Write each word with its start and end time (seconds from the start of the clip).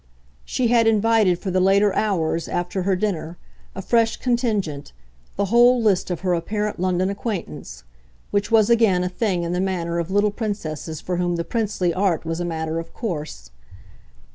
She 0.45 0.69
had 0.69 0.87
invited 0.87 1.37
for 1.37 1.51
the 1.51 1.59
later 1.59 1.93
hours, 1.95 2.47
after 2.47 2.81
her 2.81 2.95
dinner, 2.95 3.37
a 3.75 3.83
fresh 3.83 4.17
contingent, 4.17 4.93
the 5.35 5.45
whole 5.53 5.79
list 5.79 6.09
of 6.09 6.21
her 6.21 6.33
apparent 6.33 6.79
London 6.79 7.11
acquaintance 7.11 7.83
which 8.31 8.49
was 8.49 8.71
again 8.71 9.03
a 9.03 9.09
thing 9.09 9.43
in 9.43 9.53
the 9.53 9.61
manner 9.61 9.99
of 9.99 10.09
little 10.09 10.31
princesses 10.31 11.01
for 11.01 11.17
whom 11.17 11.35
the 11.35 11.43
princely 11.45 11.93
art 11.93 12.25
was 12.25 12.39
a 12.39 12.45
matter 12.45 12.79
of 12.79 12.95
course. 12.95 13.51